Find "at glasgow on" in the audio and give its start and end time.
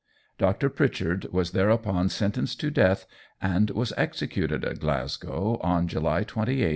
4.65-5.87